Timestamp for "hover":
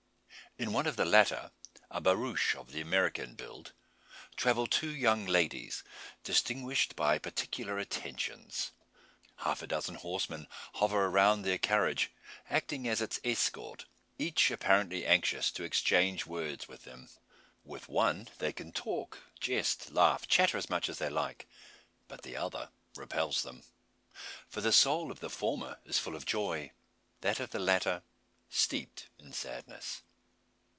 10.73-11.05